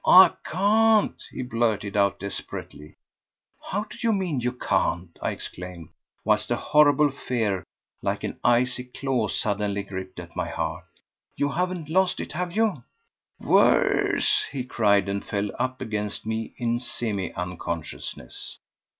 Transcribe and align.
"I 0.03 0.31
can't," 0.43 1.21
he 1.29 1.43
blurted 1.43 1.95
out 1.95 2.19
desperately. 2.19 2.95
"How 3.69 3.83
do 3.83 3.97
you 4.01 4.11
mean, 4.11 4.39
you 4.39 4.51
can't?" 4.51 5.15
I 5.21 5.29
exclaimed, 5.29 5.89
whilst 6.25 6.49
a 6.49 6.55
horrible 6.55 7.11
fear 7.11 7.63
like 8.01 8.23
an 8.23 8.39
icy 8.43 8.85
claw 8.85 9.27
suddenly 9.27 9.83
gripped 9.83 10.19
at 10.19 10.35
my 10.35 10.47
heart. 10.49 10.85
"You 11.35 11.49
haven't 11.49 11.87
lost 11.87 12.19
it, 12.19 12.31
have 12.31 12.55
you?" 12.55 12.83
"Worse!" 13.39 14.43
he 14.51 14.63
cried, 14.63 15.07
and 15.07 15.23
fell 15.23 15.51
up 15.59 15.81
against 15.81 16.25
me 16.25 16.55
in 16.57 16.79
semi 16.79 17.31
unconsciousness. 17.35 18.57